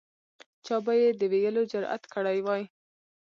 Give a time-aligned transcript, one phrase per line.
[0.65, 2.63] چا به یې د ویلو جرأت کړی وای.